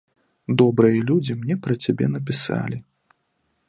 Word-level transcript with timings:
Добрыя 0.61 1.03
людзі 1.11 1.37
мне 1.43 1.55
пра 1.67 1.73
цябе 1.87 2.05
напісалі. 2.15 2.77